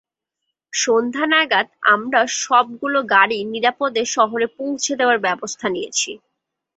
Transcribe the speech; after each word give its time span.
সন্ধ্যা 0.73 1.25
নাগাদ 1.31 1.67
আমরা 1.93 2.19
সবগুলো 2.41 2.99
গাড়ি 3.13 3.39
নিরাপদে 3.53 4.03
শহরে 4.15 4.47
পৌঁছে 4.57 4.93
দেওয়ার 4.99 5.19
ব্যবস্থা 5.25 5.67
নিয়েছি। 5.69 6.11